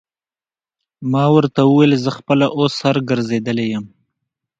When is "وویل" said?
1.65-1.91